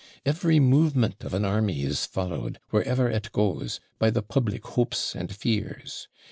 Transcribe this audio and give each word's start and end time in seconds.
Every 0.25 0.59
movement 0.59 1.23
of 1.23 1.31
an 1.35 1.45
army 1.45 1.83
is 1.83 2.07
followed, 2.07 2.59
wherever 2.71 3.07
it 3.07 3.31
goes, 3.31 3.79
by 3.99 4.09
the 4.09 4.23
public 4.23 4.65
hopes 4.65 5.15
and 5.15 5.31
fears. 5.31 6.07